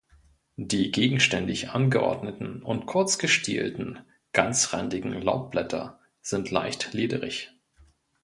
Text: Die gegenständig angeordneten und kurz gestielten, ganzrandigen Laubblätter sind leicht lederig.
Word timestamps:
Die 0.55 0.89
gegenständig 0.89 1.69
angeordneten 1.69 2.63
und 2.63 2.87
kurz 2.87 3.19
gestielten, 3.19 3.99
ganzrandigen 4.33 5.11
Laubblätter 5.21 5.99
sind 6.21 6.49
leicht 6.49 6.93
lederig. 6.95 7.51